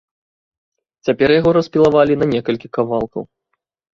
[1.07, 3.23] Цяпер яго распілавалі на некалькі кавалкаў.